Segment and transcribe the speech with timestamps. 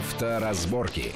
[0.00, 1.12] Авторазборки.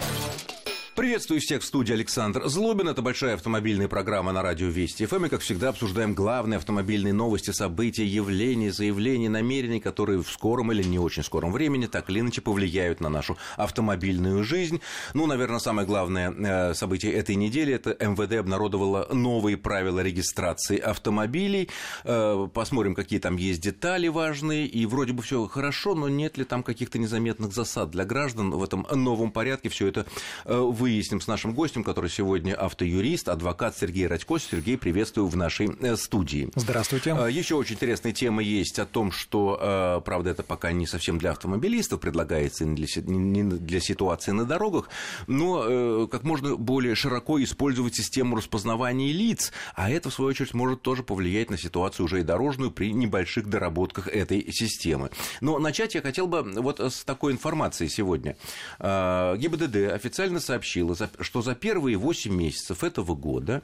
[0.95, 2.87] Приветствую всех в студии Александр Злобин.
[2.87, 5.25] Это большая автомобильная программа на радио Вести ФМ.
[5.25, 10.85] И, как всегда, обсуждаем главные автомобильные новости, события, явления, заявления, намерений, которые в скором или
[10.85, 14.81] не очень скором времени так или иначе повлияют на нашу автомобильную жизнь.
[15.15, 21.71] Ну, наверное, самое главное э, событие этой недели– это МВД обнародовало новые правила регистрации автомобилей.
[22.05, 24.69] Э, посмотрим, какие там есть детали важные.
[24.69, 28.63] И вроде бы все хорошо, но нет ли там каких-то незаметных засад для граждан в
[28.63, 29.69] этом новом порядке?
[29.69, 30.07] Все это
[30.45, 34.39] вы э, выясним с нашим гостем, который сегодня автоюрист, адвокат Сергей Радько.
[34.39, 36.51] Сергей, приветствую в нашей э, студии.
[36.57, 37.15] Здравствуйте.
[37.15, 41.17] А, Еще очень интересная тема есть о том, что, э, правда, это пока не совсем
[41.17, 44.91] для автомобилистов предлагается, не для, не для ситуации на дорогах,
[45.27, 50.53] но э, как можно более широко использовать систему распознавания лиц, а это, в свою очередь,
[50.53, 55.09] может тоже повлиять на ситуацию уже и дорожную при небольших доработках этой системы.
[55.41, 58.37] Но начать я хотел бы вот с такой информации сегодня.
[58.79, 63.63] ГИБДД официально сообщил, сообщила, что за первые 8 месяцев этого года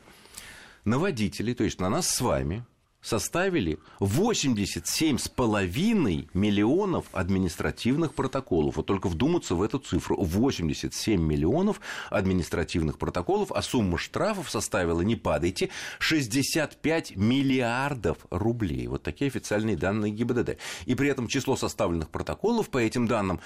[0.85, 2.65] на водителей, то есть на нас с вами,
[3.03, 8.77] составили 87,5 миллионов административных протоколов.
[8.77, 10.17] Вот только вдуматься в эту цифру.
[10.17, 18.87] 87 миллионов административных протоколов, а сумма штрафов составила, не падайте, 65 миллиардов рублей.
[18.87, 20.59] Вот такие официальные данные ГИБДД.
[20.87, 23.41] И при этом число составленных протоколов по этим данным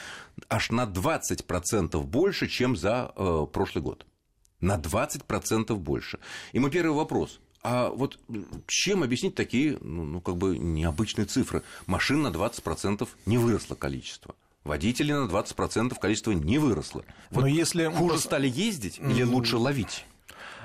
[0.49, 4.07] аж на 20% больше, чем за э, прошлый год.
[4.61, 6.19] На 20% больше.
[6.53, 8.19] И мой первый вопрос– а вот
[8.67, 11.63] чем объяснить такие, ну, ну как бы необычные цифры?
[11.87, 14.35] Машин на 20% не выросло количество.
[14.65, 17.05] Водителей на 20% количество не выросло.
[17.31, 20.05] Вот Но если хуже стали ездить или лучше ловить?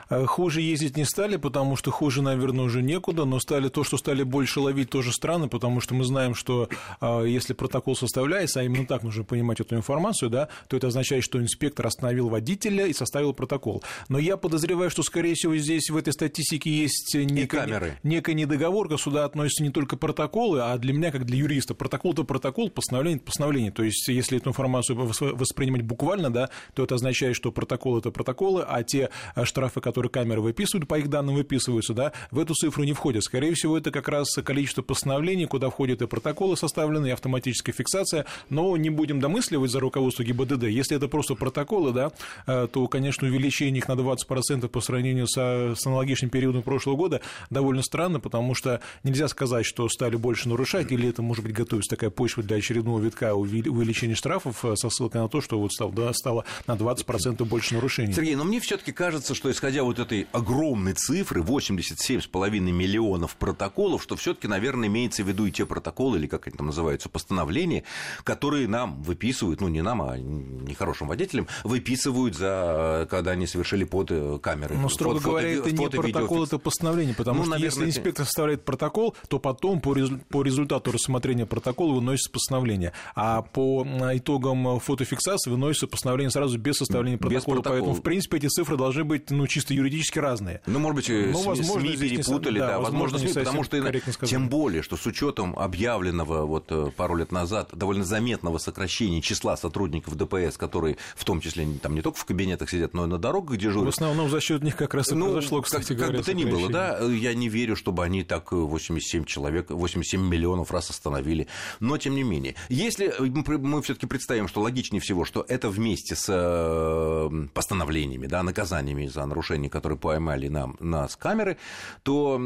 [0.10, 3.98] Э, хуже ездить не стали, потому что хуже, наверное, уже некуда, но стали то, что
[3.98, 6.70] стали больше ловить, тоже странно, потому что мы знаем, что
[7.02, 11.24] э, если протокол составляется, а именно так нужно понимать эту информацию, да, то это означает,
[11.24, 13.84] что инспектор остановил водителя и составил протокол.
[14.08, 19.25] Но я подозреваю, что, скорее всего, здесь в этой статистике есть некая, некая недоговорка, сюда
[19.25, 23.25] относятся не только протоколы, а для меня, как для юриста, протокол– это протокол, постановление– это
[23.25, 23.72] постановление.
[23.72, 28.64] То есть, если эту информацию воспринимать буквально, да, то это означает, что протокол– это протоколы,
[28.68, 32.54] а те э, штрафы, которые которые камеры выписывают, по их данным выписываются, да, в эту
[32.54, 33.22] цифру не входят.
[33.24, 38.26] Скорее всего, это как раз количество постановлений, куда входят и протоколы составленные, и автоматическая фиксация,
[38.50, 40.64] но не будем домысливать за руководство ГИБДД.
[40.64, 42.12] Если это просто протоколы, да,
[42.48, 47.20] э, то, конечно, увеличение их на 20% по сравнению со, с аналогичным периодом прошлого года
[47.50, 51.90] довольно странно, потому что нельзя сказать, что стали больше нарушать, или это, может быть, готовится
[51.90, 55.92] такая почва для очередного витка увеличения штрафов э, со ссылкой на то, что вот стало,
[55.92, 58.14] да, стало на 20% больше нарушений.
[58.14, 64.03] Сергей, но мне все таки кажется, что исходя вот этой огромной цифры, 87,5 миллионов протоколов,
[64.03, 67.09] что все таки наверное, имеется в виду и те протоколы, или как они там называются,
[67.09, 67.83] постановления,
[68.23, 74.11] которые нам выписывают, ну, не нам, а нехорошим водителям, выписывают за, когда они совершили под
[74.11, 74.77] э, камерой.
[74.77, 77.85] Но, строго фото, говоря, фото, это фото, не протокол, это постановление, потому ну, что наверное,
[77.85, 79.95] если инспектор составляет протокол, то потом по,
[80.29, 87.17] по результату рассмотрения протокола выносится постановление, а по итогам фотофиксации выносится постановление сразу без составления
[87.17, 87.73] протокола, без протокола.
[87.73, 90.62] поэтому, в принципе, эти цифры должны быть, ну, чисто юридически разные.
[90.66, 94.81] Ну, может быть, ну, возможно, СМИ перепутали, да, да возможно, СМИ, потому что тем более,
[94.81, 100.57] что с учетом объявленного вот э, пару лет назад довольно заметного сокращения числа сотрудников ДПС,
[100.57, 103.94] которые в том числе там не только в кабинетах сидят, но и на дорогах дежурят.
[103.94, 106.18] В основном за счет них как раз и ну, произошло, кстати как, говоря.
[106.18, 110.22] Как бы то ни было, да, я не верю, чтобы они так 87 человек, 87
[110.22, 111.47] миллионов раз остановили,
[111.79, 112.56] но тем не менее.
[112.69, 118.44] Если мы все таки представим, что логичнее всего, что это вместе с э, постановлениями, да,
[118.44, 119.23] наказаниями за
[119.69, 121.57] нарушения, которые поймали нам нас камеры,
[122.03, 122.40] то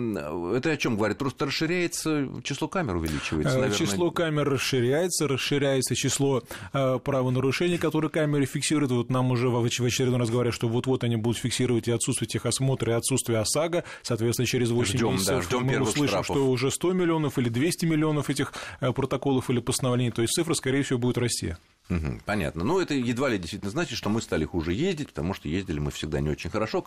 [0.56, 1.18] это о чем говорит?
[1.18, 3.78] Просто расширяется число камер, увеличивается, э, наверное.
[3.78, 8.92] Число камер расширяется, расширяется число э, правонарушений, которые камеры фиксируют.
[8.92, 12.94] Вот нам уже в очередной раз говорят, что вот-вот они будут фиксировать и отсутствие техосмотра,
[12.94, 13.84] и отсутствие ОСАГО.
[14.02, 16.36] Соответственно, через 8 ждем, месяцев да, ждем мы услышим, штрафов.
[16.36, 20.12] что уже 100 миллионов или 200 миллионов этих э, протоколов или постановлений.
[20.12, 21.56] То есть цифра, скорее всего, будет расти.
[21.90, 22.64] Угу, понятно.
[22.64, 25.92] Ну, это едва ли действительно значит, что мы стали хуже ездить, потому что ездили мы
[25.92, 26.86] всегда не очень хорошо,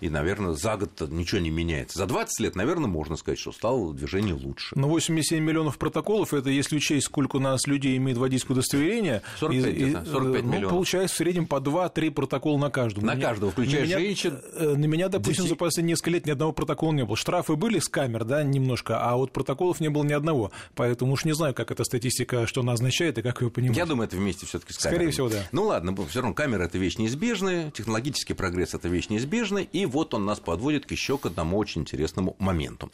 [0.00, 1.98] и, наверное, за год ничего не меняется.
[1.98, 4.78] За 20 лет, наверное, можно сказать, что стало движение лучше.
[4.78, 9.74] Но 87 миллионов протоколов, это если учесть, сколько у нас людей имеет водительское удостоверение, 45,
[9.74, 10.70] и, 45 ну, миллионов.
[10.70, 13.04] получается в среднем по 2-3 протокола на каждого.
[13.04, 14.40] На каждого, включая на меня, женщин.
[14.52, 15.48] Э, на меня, допустим, 10...
[15.48, 17.16] за последние несколько лет ни одного протокола не было.
[17.16, 20.50] Штрафы были с камер, да, немножко, а вот протоколов не было ни одного.
[20.74, 23.76] Поэтому уж не знаю, как эта статистика, что она означает и как ее понимать.
[23.76, 25.10] Я думаю, это вместе вместе все-таки с камерами.
[25.10, 25.48] Скорее всего, да.
[25.52, 30.14] Ну ладно, все равно камера это вещь неизбежная, технологический прогресс это вещь неизбежная, и вот
[30.14, 32.90] он нас подводит еще к одному очень интересному моменту.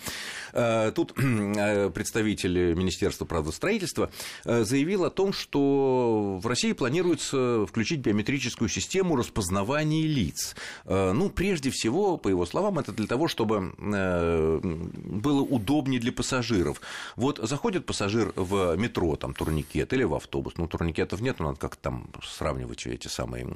[0.52, 4.10] Э, тут э, представитель Министерства правостроительства
[4.44, 10.54] э, заявил о том, что в России планируется включить биометрическую систему распознавания лиц.
[10.84, 16.81] Ну, прежде всего, по его словам, это для того, чтобы было удобнее для пассажиров.
[17.16, 21.60] Вот заходит пассажир в метро, там, турникет или в автобус, ну, турникетов нет, но надо
[21.60, 23.46] как-то там сравнивать эти самые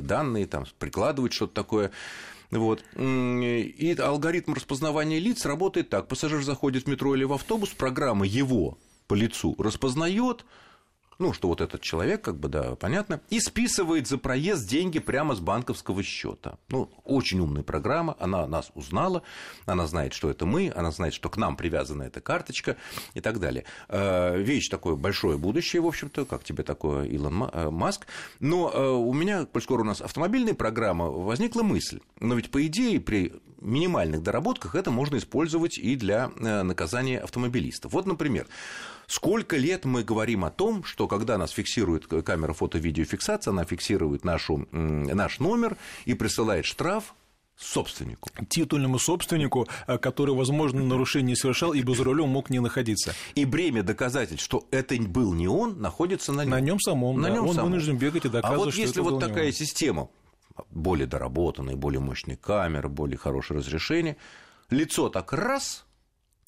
[0.00, 1.90] данные, там, прикладывать что-то такое.
[2.50, 2.84] Вот.
[2.96, 6.06] И алгоритм распознавания лиц работает так.
[6.06, 8.78] Пассажир заходит в метро или в автобус, программа его
[9.08, 10.44] по лицу распознает,
[11.18, 15.34] ну, что вот этот человек, как бы, да, понятно, и списывает за проезд деньги прямо
[15.34, 16.58] с банковского счета.
[16.68, 19.22] Ну, очень умная программа, она нас узнала,
[19.66, 22.76] она знает, что это мы, она знает, что к нам привязана эта карточка
[23.14, 23.64] и так далее.
[23.88, 28.06] Э, вещь такое большое будущее, в общем-то, как тебе такое, Илон э, Маск.
[28.40, 32.64] Но э, у меня, коль скоро у нас автомобильная программа, возникла мысль, но ведь, по
[32.66, 33.32] идее, при
[33.64, 37.92] минимальных доработках это можно использовать и для наказания автомобилистов.
[37.92, 38.46] Вот, например,
[39.06, 44.66] Сколько лет мы говорим о том, что когда нас фиксирует камера фото-видеофиксации, она фиксирует нашу,
[44.72, 45.76] наш номер
[46.06, 47.14] и присылает штраф
[47.56, 48.30] собственнику.
[48.48, 53.14] Титульному собственнику, э, который, возможно, нарушение совершал, ибо за рулем мог не находиться.
[53.36, 56.50] И бремя доказательств, что это был не он, находится на нем.
[56.50, 57.34] На нем самом, на да.
[57.34, 57.70] нем он самом.
[57.70, 60.08] вынужден бегать и доказывать, А вот если вот такая система,
[60.70, 64.16] более доработанная, более мощная камера, более хорошее разрешение,
[64.70, 65.84] лицо так раз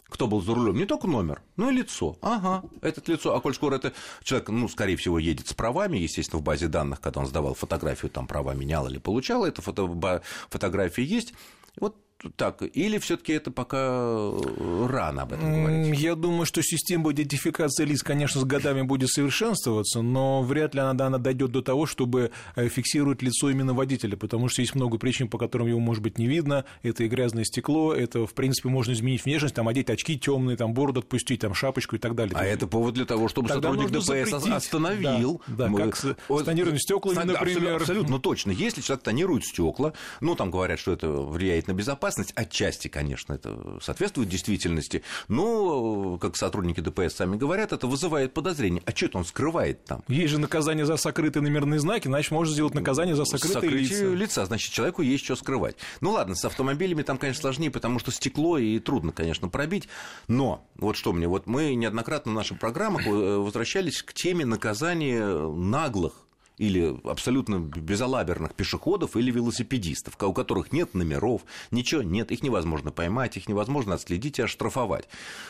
[0.08, 2.16] кто был за рулем, не только номер, но и лицо.
[2.22, 3.34] Ага, это лицо.
[3.34, 3.92] А коль скоро это
[4.22, 8.10] человек, ну, скорее всего, едет с правами, естественно, в базе данных, когда он сдавал фотографию,
[8.10, 11.34] там права менял или получал, эта фото, фотография есть.
[11.80, 11.96] Вот
[12.36, 15.98] так, или все-таки это пока э, рано об этом говорить?
[15.98, 21.06] Я думаю, что система идентификации лиц, конечно, с годами будет совершенствоваться, но вряд ли она,
[21.06, 25.28] она дойдет до того, чтобы э, фиксировать лицо именно водителя, потому что есть много причин,
[25.28, 26.64] по которым его, может быть, не видно.
[26.82, 30.72] Это и грязное стекло, это, в принципе, можно изменить внешность, там, одеть очки темные, там,
[30.72, 32.34] бороду отпустить, там, шапочку и так далее.
[32.36, 34.52] А это повод для того, чтобы Тогда сотрудник ДПС запретить.
[34.52, 35.42] остановил.
[35.46, 37.42] Да, да как с вот, тонированными стеклами, например.
[37.42, 38.50] Абсолютно, абсолютно точно.
[38.52, 39.92] Если человек тонирует стекла,
[40.22, 46.18] ну, там говорят, что это влияет на безопасность, безопасность, отчасти, конечно, это соответствует действительности, но,
[46.18, 48.82] как сотрудники ДПС сами говорят, это вызывает подозрение.
[48.86, 50.02] А что это он скрывает там?
[50.08, 54.04] Есть же наказание за сокрытые номерные знаки, значит, можно сделать наказание за сокрытые лица.
[54.04, 54.46] лица.
[54.46, 55.76] Значит, человеку есть что скрывать.
[56.00, 59.88] Ну ладно, с автомобилями там, конечно, сложнее, потому что стекло и трудно, конечно, пробить.
[60.28, 65.26] Но вот что мне, вот мы неоднократно в наших программах э, возвращались к теме наказания
[65.26, 66.25] наглых
[66.58, 73.36] или абсолютно безалаберных пешеходов или велосипедистов, у которых нет номеров, ничего нет, их невозможно поймать,
[73.36, 75.08] их невозможно отследить и оштрафовать.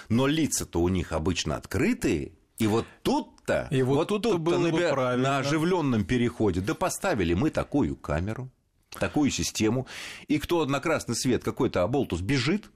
[0.08, 4.68] Но лица-то у них обычно открытые, и вот тут-то, и вот, вот тут-то, тут было
[4.68, 8.50] на, на оживленном переходе, да поставили мы такую камеру,
[8.98, 9.86] такую систему,
[10.26, 12.70] и кто на красный свет какой-то оболтус бежит,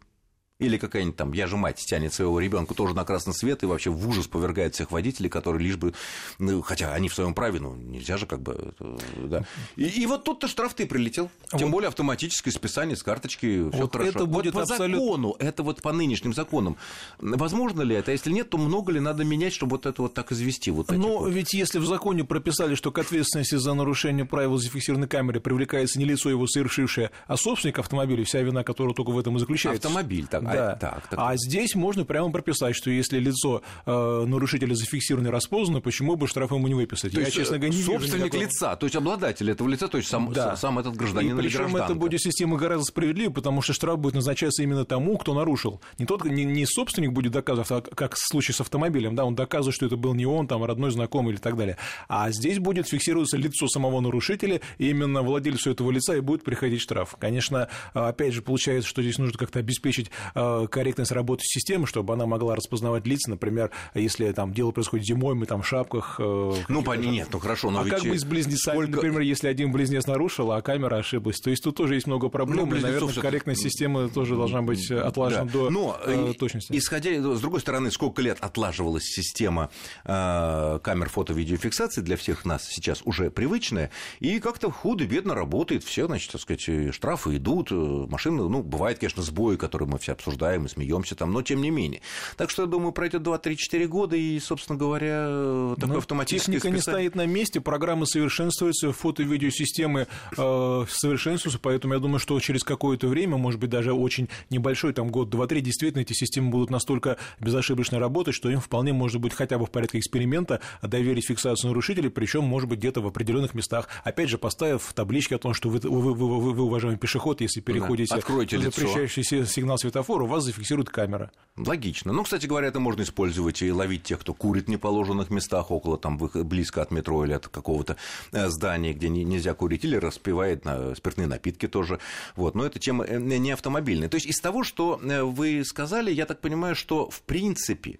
[0.60, 3.90] или какая-нибудь там, я же мать, тянет своего ребенка тоже на красный свет и вообще
[3.90, 5.94] в ужас повергает всех водителей, которые лишь бы,
[6.38, 8.74] ну, хотя они в своем праве, ну, нельзя же как бы,
[9.16, 9.44] да.
[9.76, 11.30] И, и вот тут-то штраф ты прилетел.
[11.50, 11.70] Тем вот.
[11.70, 14.10] более автоматическое списание с карточки, все вот хорошо.
[14.10, 15.04] Это будет вот по абсолютно...
[15.04, 16.76] закону, это вот по нынешним законам.
[17.18, 18.10] Возможно ли это?
[18.10, 20.70] А если нет, то много ли надо менять, чтобы вот это вот так извести?
[20.70, 21.32] Вот Но вот?
[21.32, 26.04] ведь если в законе прописали, что к ответственности за нарушение правил зафиксированной камеры привлекается не
[26.04, 29.88] лицо его совершившее, а собственник автомобиля, вся вина которого только в этом и заключается.
[29.88, 30.42] Автомобиль, так.
[30.52, 30.72] Да.
[30.72, 31.18] А, так, так.
[31.18, 36.26] А здесь можно прямо прописать, что если лицо э, нарушителя зафиксировано и распознано, почему бы
[36.26, 37.12] штраф ему не выписать?
[37.12, 39.98] То Я, есть, честно говоря, не собственник вижу лица, то есть обладатель этого лица, то
[39.98, 40.56] есть сам, да.
[40.56, 44.14] сам этот гражданин и или причем это будет система гораздо справедливее, потому что штраф будет
[44.14, 45.80] назначаться именно тому, кто нарушил.
[45.98, 49.34] Не тот, не, не собственник будет доказывать, а как в случае с автомобилем, да, он
[49.34, 51.76] доказывает, что это был не он, там, родной знакомый или так далее.
[52.08, 56.80] А здесь будет фиксироваться лицо самого нарушителя, и именно владельцу этого лица и будет приходить
[56.80, 57.16] штраф.
[57.18, 60.39] Конечно, опять же, получается, что здесь нужно как-то обеспечить э,
[60.70, 65.46] корректность работы системы, чтобы она могла распознавать лица, например, если там дело происходит зимой, мы
[65.46, 66.16] там в шапках.
[66.18, 66.92] Э, ну, по...
[66.92, 67.94] нет, ну хорошо, но А ведь...
[67.94, 68.96] как быть с близнецами, сколько...
[68.96, 71.40] например, если один близнец нарушил, а камера ошиблась?
[71.40, 74.90] То есть тут тоже есть много проблем, ну, и, наверное, корректность системы тоже должна быть
[74.90, 75.52] отлажена да.
[75.52, 76.72] до но, э, точности.
[76.76, 79.70] Исходя, с другой стороны, сколько лет отлаживалась система
[80.04, 86.32] э, камер фото-видеофиксации для всех нас сейчас уже привычная, и как-то худо-бедно работает, все, значит,
[86.32, 90.68] так сказать, штрафы идут, э, машины, ну, бывает, конечно, сбои, которые мы все обсуждаем и
[90.68, 92.02] смеемся там, но тем не менее.
[92.36, 97.14] Так что, я думаю, пройдет 2-3-4 года, и, собственно говоря, такой автоматическое Техника не стоит
[97.14, 103.08] на месте, программы совершенствуются, фото- и видеосистемы э, совершенствуются, поэтому я думаю, что через какое-то
[103.08, 107.16] время, может быть, даже очень небольшой, там, год, два, три, действительно, эти системы будут настолько
[107.40, 112.10] безошибочно работать, что им вполне может быть хотя бы в порядке эксперимента доверить фиксацию нарушителей,
[112.10, 113.88] причем, может быть, где-то в определенных местах.
[114.04, 117.60] Опять же, поставив таблички о том, что вы, вы, вы, вы, вы уважаемый пешеход, если
[117.60, 118.70] переходите да.
[118.70, 121.30] запрещающий сигнал светофора, у вас зафиксирует камера.
[121.56, 122.12] Логично.
[122.12, 125.98] Ну, кстати говоря, это можно использовать и ловить тех, кто курит в неположенных местах, около
[125.98, 127.96] там близко от метро или от какого-то
[128.32, 130.64] э, здания, где нельзя курить, или распивает
[130.96, 131.98] спиртные напитки тоже.
[132.36, 132.54] Вот.
[132.54, 134.08] Но эта тема э, не автомобильная.
[134.08, 137.98] То есть из того, что э, вы сказали, я так понимаю, что в принципе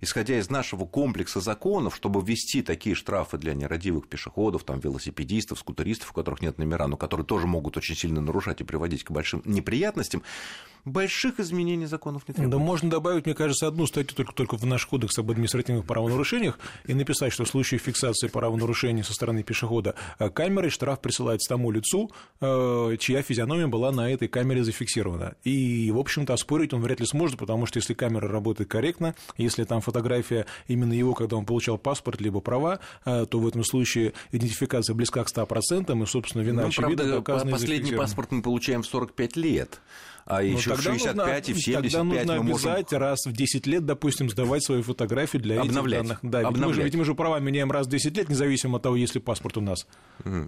[0.00, 6.10] исходя из нашего комплекса законов, чтобы ввести такие штрафы для нерадивых пешеходов, там, велосипедистов, скутеристов,
[6.10, 9.42] у которых нет номера, но которые тоже могут очень сильно нарушать и приводить к большим
[9.44, 10.22] неприятностям,
[10.84, 12.58] больших изменений законов не требуется.
[12.58, 16.58] Да можно добавить, мне кажется, одну статью только, только в наш кодекс об административных правонарушениях
[16.86, 21.70] и написать, что в случае фиксации правонарушений со стороны пешехода э, камерой штраф присылается тому
[21.70, 25.34] лицу, э, чья физиономия была на этой камере зафиксирована.
[25.44, 29.64] И, в общем-то, оспорить он вряд ли сможет, потому что если камера работает корректно, если
[29.64, 34.12] там фотография именно его, когда он получал паспорт либо права, э, то в этом случае
[34.32, 37.22] идентификация близка к 100%, и, собственно, вина ну, очевидна.
[37.22, 39.80] Правда, последний паспорт мы получаем в 45 лет
[40.30, 42.70] а ну, еще в 65 нужно, и в 75 тогда нужно мы можем...
[42.70, 46.00] обязать раз в 10 лет, допустим, сдавать свою фотографию для Обновлять.
[46.00, 46.18] этих данных.
[46.22, 46.58] Да, Обновлять.
[46.58, 48.96] Ведь, мы же, ведь мы же права меняем раз в 10 лет, независимо от того,
[48.96, 49.86] есть ли паспорт у нас.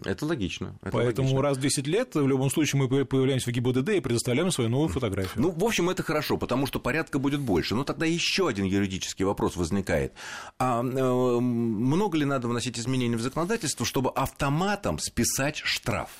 [0.04, 0.76] Это логично.
[0.82, 1.42] Это Поэтому логично.
[1.42, 4.90] раз в 10 лет в любом случае мы появляемся в ГИБДД и предоставляем свою новую
[4.90, 5.42] фотографию.
[5.42, 7.74] Ну, в общем, это хорошо, потому что порядка будет больше.
[7.74, 10.12] Но тогда еще один юридический вопрос возникает.
[10.58, 16.10] А много ли надо вносить изменения в законодательство, чтобы автоматом списать штраф?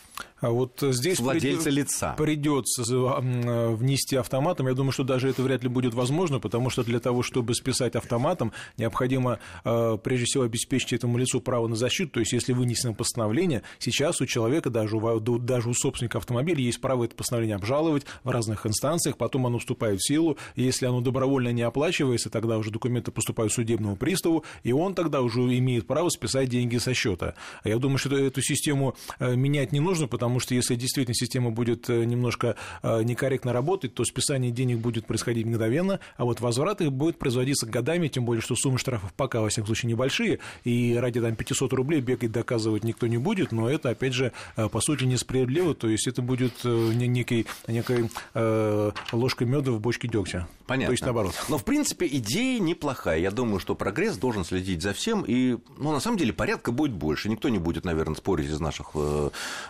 [0.40, 2.14] А вот здесь владельца придет, лица.
[2.16, 4.68] придется э, внести автоматом.
[4.68, 7.94] Я думаю, что даже это вряд ли будет возможно, потому что для того, чтобы списать
[7.96, 12.12] автоматом, необходимо э, прежде всего обеспечить этому лицу право на защиту.
[12.12, 16.80] То есть, если вынесено постановление, сейчас у человека, даже у, даже у собственника автомобиля, есть
[16.80, 20.38] право это постановление обжаловать в разных инстанциях, потом оно вступает в силу.
[20.56, 25.40] Если оно добровольно не оплачивается, тогда уже документы поступают судебному приставу, и он тогда уже
[25.40, 27.34] имеет право списать деньги со счета.
[27.64, 31.90] Я думаю, что эту систему э, менять не нужно, потому что если действительно система будет
[31.90, 36.92] э, немножко э, некорректно работать, то списание денег будет происходить мгновенно, а вот возврат их
[36.92, 41.20] будет производиться годами, тем более, что суммы штрафов пока, во всяком случае, небольшие, и ради
[41.20, 45.04] там, 500 рублей бегать доказывать никто не будет, но это, опять же, э, по сути,
[45.04, 50.46] несправедливо, то есть это будет некой, некой э, ложкой меда в бочке дегтя.
[50.66, 50.88] Понятно.
[50.88, 51.34] То есть наоборот.
[51.48, 53.18] Но, в принципе, идея неплохая.
[53.18, 56.92] Я думаю, что прогресс должен следить за всем, и, ну, на самом деле, порядка будет
[56.92, 57.28] больше.
[57.28, 58.94] Никто не будет, наверное, спорить из наших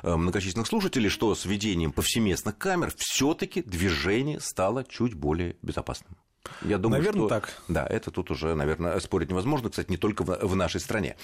[0.02, 6.16] многочисленных слушателей, что с введением повсеместных камер все-таки движение стало чуть более безопасным.
[6.62, 7.28] Я думаю, наверное, что...
[7.28, 7.62] так.
[7.69, 11.16] Да, это тут уже, наверное, спорить невозможно, кстати, не только в, в нашей стране.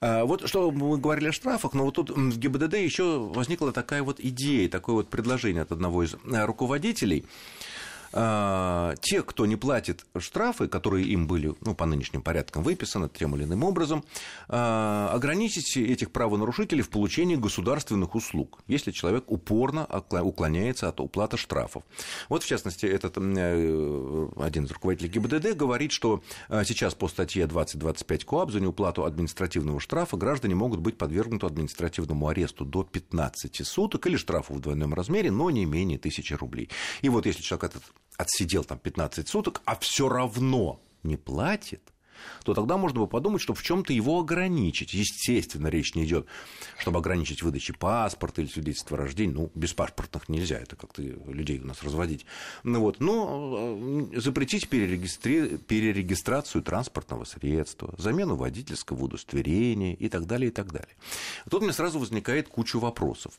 [0.00, 4.02] А, вот что мы говорили о штрафах, но вот тут в ГИБДД еще возникла такая
[4.02, 7.26] вот идея, такое вот предложение от одного из э, руководителей.
[8.16, 13.34] А, те, кто не платит штрафы, которые им были ну, по нынешним порядкам выписаны тем
[13.34, 14.04] или иным образом,
[14.48, 21.82] а, ограничить этих правонарушителей в получении государственных услуг, если человек упорно уклоняется от уплаты штрафов.
[22.28, 27.46] Вот, в частности, этот э, один из руководителей ГИБДД говорит, что э, сейчас по статье
[27.48, 34.06] 2025 КОАП за неуплату административного штрафа граждане могут быть подвергнуты административному аресту до 15 суток
[34.06, 36.70] или штрафу в двойном размере, но не менее тысячи рублей.
[37.02, 37.82] И вот если человек этот
[38.16, 41.94] отсидел там 15 суток, а все равно не платит,
[42.44, 44.94] то тогда можно бы подумать, что в чем-то его ограничить.
[44.94, 46.26] Естественно, речь не идет,
[46.78, 49.34] чтобы ограничить выдачи паспорта или свидетельства о рождении.
[49.34, 52.26] Ну, без паспортных нельзя, это как-то людей у нас разводить.
[52.62, 53.00] Ну, вот.
[53.00, 55.58] Но э, запретить перерегистри...
[55.58, 60.94] перерегистрацию транспортного средства, замену водительского удостоверения и так далее, и так далее.
[61.50, 63.34] Тут у меня сразу возникает куча вопросов.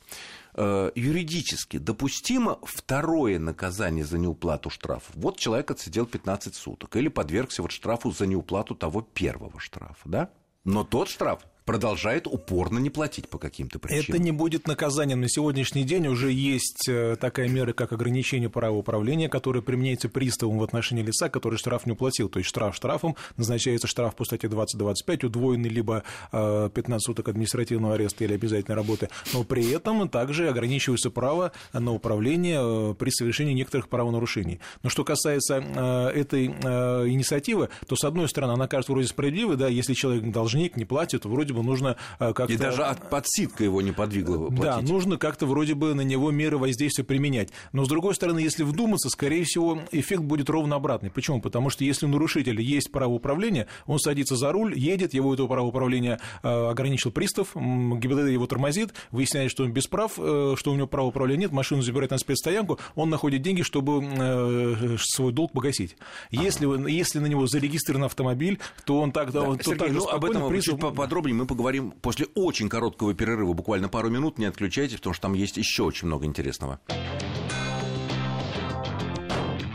[0.58, 5.12] Э, юридически допустимо второе наказание за неуплату штрафа.
[5.14, 10.30] Вот человек отсидел 15 суток или подвергся вот штрафу за неуплату того первого штрафа, да?
[10.64, 14.04] Но тот штраф продолжает упорно не платить по каким-то причинам.
[14.08, 15.20] Это не будет наказанием.
[15.20, 20.58] На сегодняшний день уже есть э, такая мера, как ограничение права управления, которая применяется приставом
[20.58, 22.28] в отношении лица, который штраф не уплатил.
[22.28, 27.94] То есть штраф штрафом, назначается штраф по статье 20-25, удвоенный либо 15 э, суток административного
[27.94, 33.54] ареста или обязательной работы, но при этом также ограничивается право на управление э, при совершении
[33.54, 34.60] некоторых правонарушений.
[34.84, 39.94] Но что касается этой инициативы, то, с одной стороны, она кажется вроде справедливой, да, если
[39.94, 42.52] человек должник, не платит, вроде бы нужно как-то...
[42.52, 44.62] И даже от, подсидка его не подвигла платить.
[44.62, 47.50] Да, нужно как-то вроде бы на него меры воздействия применять.
[47.72, 51.10] Но, с другой стороны, если вдуматься, скорее всего, эффект будет ровно обратный.
[51.10, 51.40] Почему?
[51.40, 55.48] Потому что если у нарушителя есть право управления, он садится за руль, едет, его этого
[55.48, 60.86] права управления ограничил пристав, ГИБДД его тормозит, выясняет, что он без прав, что у него
[60.86, 65.96] права управления нет, машину забирает на спецстоянку, он находит деньги, чтобы свой долг погасить.
[66.30, 66.88] Если, ага.
[66.88, 69.40] если на него зарегистрирован автомобиль, то он тогда...
[69.40, 70.74] Да, он, Сергей, так ну, об этом призов...
[70.74, 75.22] чуть поподробнее мы поговорим после очень короткого перерыва, буквально пару минут, не отключайтесь, потому что
[75.22, 76.80] там есть еще очень много интересного.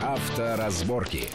[0.00, 1.28] Авторазборки.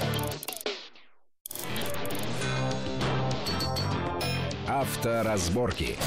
[4.67, 5.97] Авторазборки.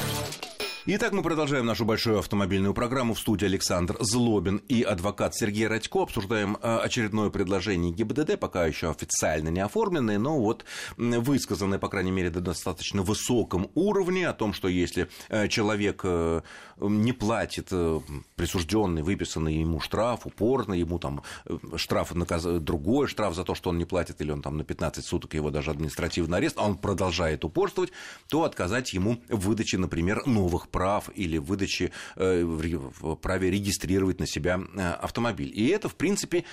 [0.87, 3.13] Итак, мы продолжаем нашу большую автомобильную программу.
[3.13, 6.01] В студии Александр Злобин и адвокат Сергей Радько.
[6.01, 10.65] Обсуждаем э, очередное предложение ГИБДД, пока еще официально не оформленное, но вот
[10.97, 16.41] высказанное, по крайней мере, до достаточно высоком уровне о том, что если э, человек э,
[16.79, 17.69] не платит
[18.35, 21.21] присужденный, выписанный ему штраф, упорно, ему там
[21.75, 22.43] штраф, наказ...
[22.43, 25.51] другой штраф за то, что он не платит, или он там на 15 суток его
[25.51, 27.91] даже административный арест, а он продолжает упорствовать,
[28.29, 34.27] то отказать ему в выдаче, например, новых прав или выдачи э, в праве регистрировать на
[34.27, 35.51] себя э, автомобиль.
[35.53, 36.43] И это, в принципе,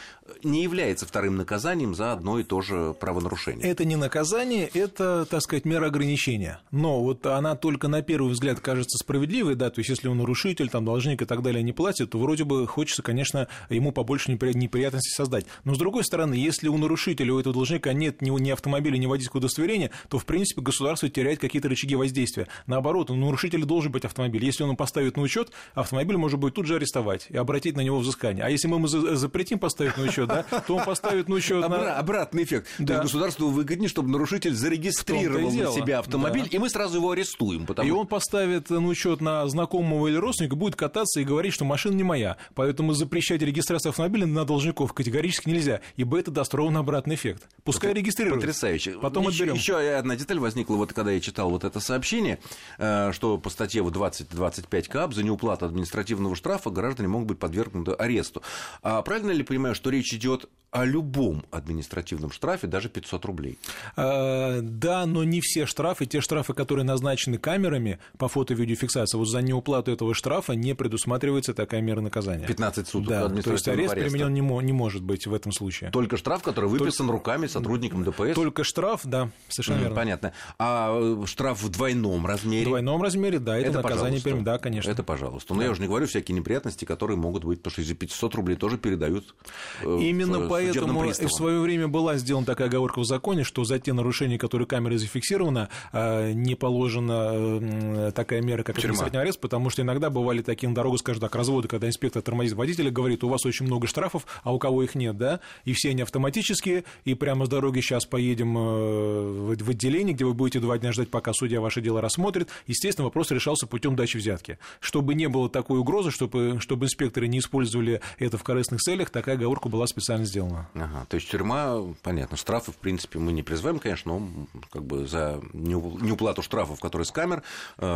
[0.43, 3.69] не является вторым наказанием за одно и то же правонарушение.
[3.69, 6.61] Это не наказание, это, так сказать, мера ограничения.
[6.71, 10.69] Но вот она только на первый взгляд кажется справедливой, да, то есть если он нарушитель,
[10.69, 15.15] там, должник и так далее не платит, то вроде бы хочется, конечно, ему побольше неприятностей
[15.15, 15.47] создать.
[15.65, 19.07] Но, с другой стороны, если у нарушителя, у этого должника нет ни, ни автомобиля, ни
[19.07, 22.49] водительского удостоверения, то, в принципе, государство теряет какие-то рычаги воздействия.
[22.67, 24.45] Наоборот, у нарушителя должен быть автомобиль.
[24.45, 27.99] Если он поставит на учет, автомобиль может быть тут же арестовать и обратить на него
[27.99, 28.45] взыскание.
[28.45, 31.69] А если мы ему запретим поставить на учет, да, то он поставит на учет...
[31.69, 31.97] На...
[31.97, 32.67] Обратный эффект.
[32.79, 32.87] Да.
[32.87, 36.57] То есть государству выгоднее, чтобы нарушитель зарегистрировал на себя автомобиль, да.
[36.57, 37.67] и мы сразу его арестуем.
[37.67, 37.89] Потому...
[37.89, 41.95] И он поставит на учет на знакомого или родственника, будет кататься и говорить, что машина
[41.95, 42.37] не моя.
[42.55, 47.49] Поэтому запрещать регистрацию автомобиля на должников категорически нельзя, ибо это даст ровно обратный эффект.
[47.65, 48.41] Пускай регистрируют.
[48.41, 48.93] Потрясающе.
[49.01, 49.55] Потом еще, отберем.
[49.55, 52.39] Еще одна деталь возникла, вот когда я читал вот это сообщение,
[52.79, 57.93] э, что по статье 20 25 КАП за неуплату административного штрафа граждане могут быть подвергнуты
[57.93, 58.43] аресту.
[58.83, 63.59] А правильно ли понимаю, что речь идет о любом административном штрафе, даже 500 рублей.
[63.97, 66.07] А, да, но не все штрафы.
[66.07, 71.81] Те штрафы, которые назначены камерами по фото-видеофиксации, вот за неуплату этого штрафа не предусматривается такая
[71.81, 72.47] мера наказания.
[72.47, 74.11] 15 суток да, то есть арест ареста.
[74.11, 75.91] применен не, не может быть в этом случае.
[75.91, 77.13] Только штраф, который выписан Только...
[77.13, 78.35] руками сотрудникам ДПС?
[78.35, 79.97] Только штраф, да, совершенно mm, верно.
[79.97, 80.33] Понятно.
[80.59, 82.65] А э, штраф в двойном размере?
[82.65, 84.45] В двойном размере, да, это, это наказание, пожалуйста.
[84.45, 84.91] да, конечно.
[84.91, 85.55] Это пожалуйста.
[85.55, 85.67] Но да.
[85.67, 88.77] я уже не говорю всякие неприятности, которые могут быть, потому что из-за 500 рублей тоже
[88.77, 89.35] передают
[89.83, 93.79] э, Именно в, поэтому в свое время была сделана такая оговорка в законе, что за
[93.79, 99.83] те нарушения, которые камерой зафиксированы, э, не положена такая мера, как административный арест, потому что
[99.83, 103.45] иногда бывали такие на дорогу, скажем так, разводы, когда инспектор тормозит водителя, говорит, у вас
[103.47, 107.47] очень много штрафов, а у кого их нет, да, и все они автоматические, и прямо
[107.47, 111.61] с дороги сейчас поедем э, в отделение, где вы будете два дня ждать, пока судья
[111.61, 112.49] ваше дело рассмотрит.
[112.67, 114.59] Естественно, вопрос решался путем дачи взятки.
[114.81, 119.37] Чтобы не было такой угрозы, чтобы, чтобы инспекторы не использовали это в корыстных целях, такая
[119.37, 120.48] оговорка была специально сделана.
[120.75, 125.07] Ага, то есть тюрьма, понятно, штрафы, в принципе, мы не призываем, конечно, но как бы
[125.07, 127.43] за неуплату штрафов, которые с камер,
[127.79, 127.87] э,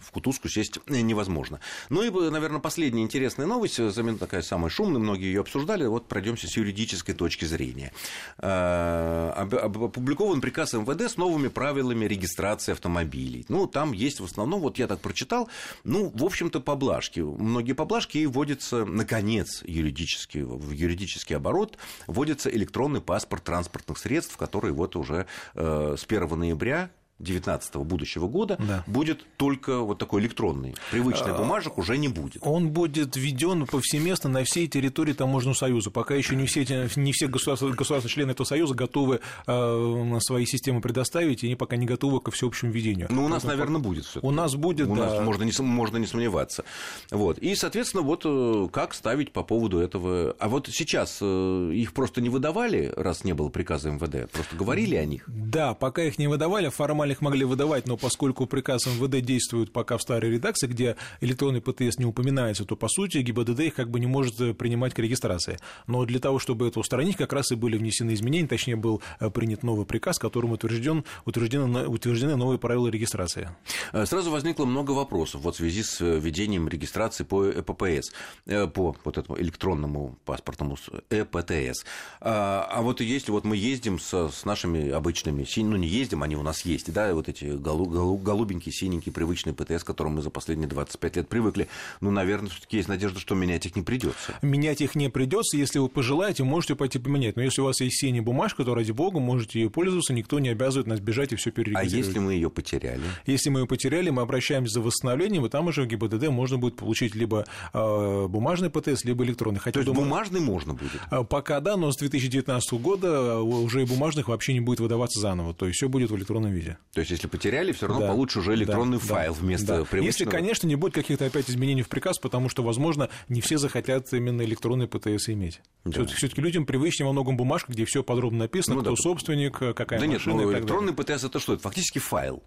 [0.00, 1.60] в кутузку сесть невозможно.
[1.88, 6.48] Ну и, наверное, последняя интересная новость, замена такая самая шумная, многие ее обсуждали, вот пройдемся
[6.48, 7.92] с юридической точки зрения.
[8.38, 13.44] Э, опубликован приказ МВД с новыми правилами регистрации автомобилей.
[13.48, 15.48] Ну, там есть в основном, вот я так прочитал,
[15.84, 17.20] ну, в общем-то, поблажки.
[17.20, 21.73] Многие поблажки и вводятся, наконец, юридически, в юридический оборот,
[22.06, 28.56] вводится электронный паспорт транспортных средств, который вот уже э, с 1 ноября 19 будущего года
[28.58, 28.82] да.
[28.86, 30.74] будет только вот такой электронный.
[30.90, 32.42] Привычных а, бумажек уже не будет.
[32.42, 35.90] Он будет введен повсеместно на всей территории Таможенного союза.
[35.92, 40.80] Пока еще не все, не все государства, государства члены этого союза готовы э, свои системы
[40.80, 43.06] предоставить, и они пока не готовы ко всеобщему введению.
[43.10, 44.18] Ну, у нас, Поэтому, наверное, будет все.
[44.20, 45.06] У нас будет, у да.
[45.06, 46.64] Нас можно, не, можно не сомневаться.
[47.12, 47.38] Вот.
[47.38, 50.34] И, соответственно, вот э, как ставить по поводу этого.
[50.40, 54.96] А вот сейчас э, их просто не выдавали, раз не было приказа МВД, просто говорили
[54.96, 55.22] о них.
[55.28, 59.96] Да, пока их не выдавали, формально их могли выдавать, но поскольку приказ МВД действует пока
[59.96, 64.00] в старой редакции, где электронный ПТС не упоминается, то, по сути, ГИБДД их как бы
[64.00, 65.58] не может э, принимать к регистрации.
[65.86, 69.30] Но для того, чтобы это устранить, как раз и были внесены изменения, точнее, был э,
[69.30, 73.50] принят новый приказ, которым утвержден, утверждены, утверждены новые правила регистрации.
[73.92, 78.12] Э, сразу возникло много вопросов вот в связи с введением регистрации по ЭППС,
[78.44, 80.76] по вот этому электронному паспортному
[81.10, 81.84] ЭПТС.
[82.20, 86.36] А, а вот если вот мы ездим с, с нашими обычными, ну не ездим, они
[86.36, 90.22] у нас есть, да, вот эти голу, голу, голубенькие, синенькие, привычные ПТС, к которым мы
[90.22, 91.68] за последние 25 лет привыкли,
[92.00, 94.38] ну, наверное, все-таки есть надежда, что менять их не придется.
[94.40, 97.36] Менять их не придется, если вы пожелаете, можете пойти поменять.
[97.36, 100.48] Но если у вас есть синяя бумажка, то ради бога можете ее пользоваться, никто не
[100.48, 101.92] обязывает нас бежать и все перерегистрировать.
[101.92, 103.02] А если мы ее потеряли?
[103.26, 106.76] Если мы ее потеряли, мы обращаемся за восстановлением, и там уже в ГИБДД можно будет
[106.76, 109.58] получить либо э, бумажный ПТС, либо электронный.
[109.58, 111.00] Хотя, то есть думаю, бумажный можно будет?
[111.10, 115.54] Э, пока да, но с 2019 года уже и бумажных вообще не будет выдаваться заново,
[115.54, 116.78] то есть все будет в электронном виде.
[116.94, 118.12] То есть если потеряли, все равно да.
[118.12, 119.84] получишь уже электронный да, файл вместо да.
[119.84, 120.04] привычного.
[120.04, 124.12] Если, конечно, не будет каких-то опять изменений в приказ, потому что, возможно, не все захотят
[124.12, 125.60] именно электронный ПТС иметь.
[125.84, 126.04] Да.
[126.06, 128.96] Все-таки людям привычнее во многом бумажка, где все подробно написано, ну, кто да.
[128.96, 130.36] собственник, какая да машина.
[130.36, 131.54] Да нет, ну, электронный ПТС это что?
[131.54, 132.42] Это фактически файл.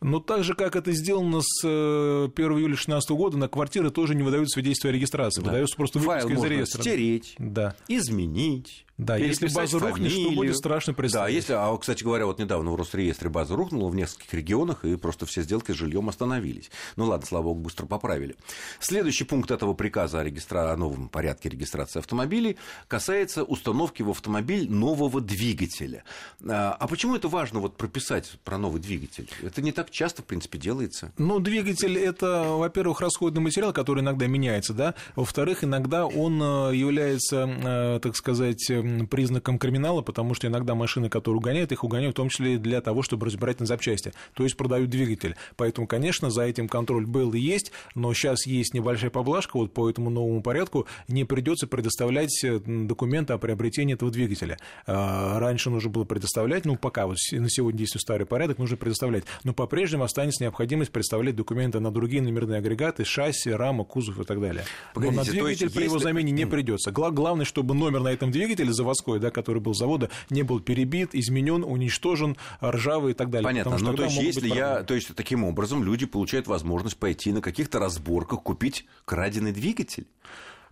[0.00, 4.14] Но так же, как это сделано с 1 э, июля 2016 года, на квартиры тоже
[4.14, 5.42] не выдают свидетельство о регистрации.
[5.42, 5.48] Да.
[5.50, 6.80] Выдается просто выписка Файл из можно реестра.
[6.82, 7.74] стереть, да.
[7.88, 8.86] изменить.
[8.98, 11.32] Да, если база рухнет, что будет страшно представить.
[11.32, 14.96] Да, если, а, кстати говоря, вот недавно в Росреестре база рухнула в нескольких регионах, и
[14.96, 16.68] просто все сделки с жильем остановились.
[16.96, 18.34] Ну ладно, слава богу, быстро поправили.
[18.80, 20.72] Следующий пункт этого приказа о, регистра...
[20.72, 22.56] о новом порядке регистрации автомобилей
[22.88, 26.02] касается установки в автомобиль нового двигателя.
[26.44, 29.30] А, а почему это важно вот прописать про новый двигатель?
[29.42, 31.12] Это не так часто, в принципе, делается.
[31.18, 37.46] Ну, двигатель– это, во-первых, расходный материал, который иногда меняется, да, во-вторых, иногда он э, является,
[37.46, 38.68] э, так сказать,
[39.10, 42.80] признаком криминала, потому что иногда машины, которые угоняют, их угоняют в том числе и для
[42.80, 45.36] того, чтобы разбирать на запчасти, то есть продают двигатель.
[45.56, 49.88] Поэтому, конечно, за этим контроль был и есть, но сейчас есть небольшая поблажка, вот по
[49.88, 54.58] этому новому порядку не придется предоставлять э, документы о приобретении этого двигателя.
[54.86, 59.24] А, раньше нужно было предоставлять, ну, пока вот на сегодня действует старый порядок, нужно предоставлять,
[59.44, 64.40] но по-прежнему останется необходимость представлять документы на другие номерные агрегаты, шасси, рама, кузов и так
[64.40, 64.64] далее.
[64.94, 66.90] Погодите, но на двигатель при его замене не придется.
[66.90, 71.64] Главное, чтобы номер на этом двигателе заводской, да, который был завода, не был перебит, изменен,
[71.64, 73.44] уничтожен, ржавый и так далее.
[73.44, 73.76] Понятно.
[73.78, 77.42] Но ну, то есть, если я, то есть таким образом люди получают возможность пойти на
[77.42, 80.06] каких-то разборках купить краденый двигатель.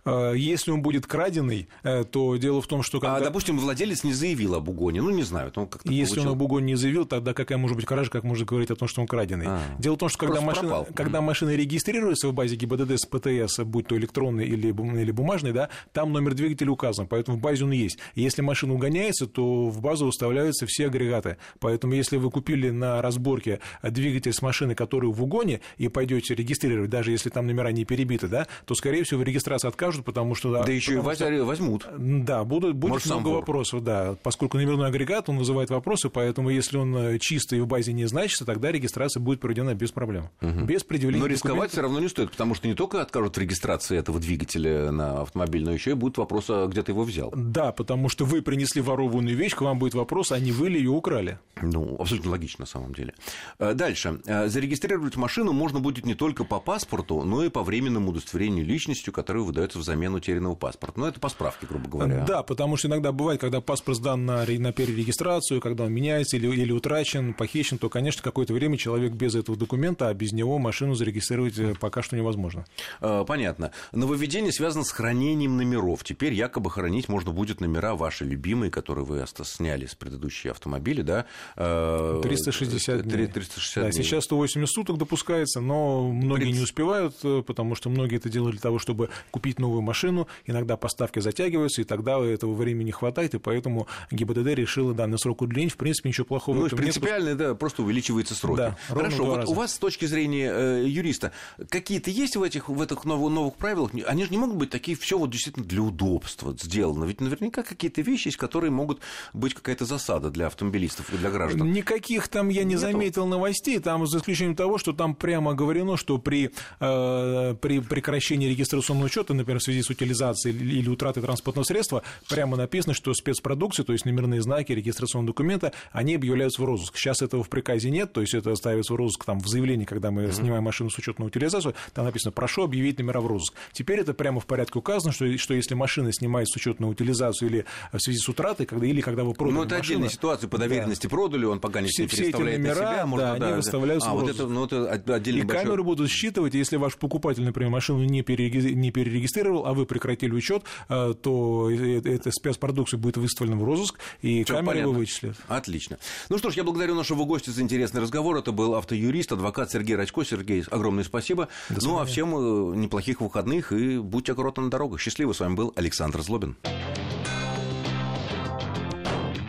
[0.07, 2.99] Э, если он будет краденый, э, то дело в том, что...
[2.99, 3.17] Когда...
[3.17, 6.31] А, допустим, владелец не заявил об угоне, ну, не знаю, он как-то Если получил...
[6.31, 8.87] он об угоне не заявил, тогда какая может быть кража, как можно говорить о том,
[8.87, 9.47] что он краденый?
[9.47, 13.59] А, дело в том, что когда машина, когда машина регистрируется в базе ГИБДД с ПТС,
[13.59, 17.71] будь то электронный или, или бумажный, да, там номер двигателя указан, поэтому в базе он
[17.71, 17.99] есть.
[18.15, 21.37] если машина угоняется, то в базу выставляются все агрегаты.
[21.59, 26.89] Поэтому если вы купили на разборке двигатель с машины, которую в угоне, и пойдете регистрировать,
[26.89, 30.51] даже если там номера не перебиты, да, то, скорее всего, в регистрации откажут, потому что...
[30.51, 31.87] Да, да еще и что, возьмут.
[31.97, 34.15] Да, будут, будет Может, много вопросов, да.
[34.23, 38.45] Поскольку номерной агрегат, он вызывает вопросы, поэтому если он э, чистый в базе не значится,
[38.45, 40.29] тогда регистрация будет проведена без проблем.
[40.41, 40.65] Угу.
[40.65, 41.71] Без предъявления Но рисковать документов.
[41.71, 45.63] все равно не стоит, потому что не только откажут в регистрации этого двигателя на автомобиль,
[45.63, 47.31] но еще и будет вопрос, а где ты его взял.
[47.35, 50.79] Да, потому что вы принесли ворованную вещь, к вам будет вопрос, а не вы ли
[50.79, 51.39] ее украли.
[51.61, 53.13] Ну, абсолютно логично, на самом деле.
[53.59, 54.21] Э, дальше.
[54.25, 59.13] Э, зарегистрировать машину можно будет не только по паспорту, но и по временному удостоверению личностью,
[59.13, 60.99] которое выдается взамен утерянного паспорта.
[60.99, 62.25] Ну, это по справке, грубо говоря.
[62.25, 66.47] Да, потому что иногда бывает, когда паспорт сдан на, на перерегистрацию, когда он меняется или,
[66.47, 70.93] или утрачен, похищен, то, конечно, какое-то время человек без этого документа, а без него машину
[70.95, 72.65] зарегистрировать э, пока что невозможно.
[72.99, 73.71] Понятно.
[73.91, 76.03] Нововведение связано с хранением номеров.
[76.03, 81.25] Теперь якобы хранить можно будет номера ваши любимые, которые вы сняли с предыдущие автомобиля, да,
[81.55, 83.27] 360 дней.
[83.27, 84.03] 360 да, дней.
[84.03, 86.57] Сейчас 180 суток допускается, но многие 30...
[86.57, 90.27] не успевают, э, потому что многие это делают для того, чтобы купить новую машину.
[90.45, 95.41] Иногда поставки затягиваются, и тогда этого времени не хватает, и поэтому ГИБДД решила данный срок
[95.41, 95.73] удлинить.
[95.73, 97.37] В принципе, ничего плохого ну, в этом принципиально, нет.
[97.37, 98.57] да, просто увеличиваются сроки.
[98.57, 99.51] Да, Хорошо, вот раза.
[99.51, 101.31] у вас с точки зрения э, юриста
[101.69, 103.91] какие-то есть в этих, в этих новых, новых правилах?
[104.07, 107.05] Они же не могут быть такие все вот действительно для удобства сделаны.
[107.05, 109.01] Ведь наверняка какие-то вещи есть, которые могут
[109.33, 111.71] быть какая-то засада для автомобилистов и для граждан.
[111.71, 112.81] Никаких там я не Нету.
[112.81, 118.47] заметил новостей, там за исключением того, что там прямо говорено, что при, э, при прекращении
[118.47, 123.83] регистрационного учета, например, в связи с утилизацией или утратой транспортного средства, прямо написано, что спецпродукции,
[123.83, 126.97] то есть номерные знаки, регистрационные документы, они объявляются в розыск.
[126.97, 130.11] Сейчас этого в приказе нет, то есть это ставится в розыск там, в заявлении, когда
[130.11, 130.33] мы mm-hmm.
[130.33, 133.53] снимаем машину с учетом на утилизацию, там написано «прошу объявить номера в розыск».
[133.73, 137.49] Теперь это прямо в порядке указано, что, что если машина снимается с учета на утилизацию
[137.49, 140.47] или в связи с утратой, когда, или когда вы продали Ну, это машину, отдельная ситуация,
[140.47, 141.09] по доверенности да.
[141.09, 144.13] продали, он пока не все, все эти номера, себя, можно, да, да, они выставляются а,
[144.13, 145.65] в вот это, ну, это И большой...
[145.65, 151.13] камеры будут считывать, если ваш покупатель, например, машину не, перерегистрировал, а вы прекратили учет, э,
[151.21, 154.89] то эта спецпродукция будет выставлена в розыск, и Всё камеры понятно.
[154.89, 155.35] его вычислят.
[155.47, 155.97] Отлично.
[156.29, 158.37] Ну что ж, я благодарю нашего гостя за интересный разговор.
[158.37, 160.23] Это был автоюрист, адвокат Сергей Рачко.
[160.23, 161.47] Сергей, огромное спасибо.
[161.69, 164.99] ну, а всем э, неплохих выходных и будьте аккуратны на дорогах.
[164.99, 165.33] Счастливо.
[165.33, 166.55] С вами был Александр Злобин.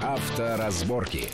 [0.03, 1.29] Авторазборки.